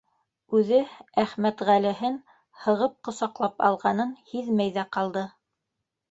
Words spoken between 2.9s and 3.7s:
ҡосаҡлап